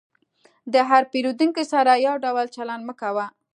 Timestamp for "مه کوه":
2.87-3.25